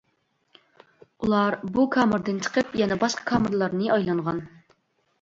[1.25, 4.47] ئۇلار بۇ كامېردىن چىقىپ، يەنە باشقا كامېرلارنى ئايلانغان.